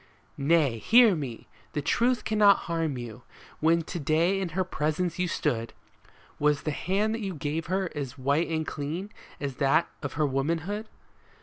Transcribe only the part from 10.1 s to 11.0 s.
her womanhood